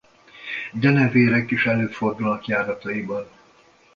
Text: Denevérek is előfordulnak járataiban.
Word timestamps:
Denevérek 0.71 1.51
is 1.51 1.65
előfordulnak 1.65 2.45
járataiban. 2.47 3.29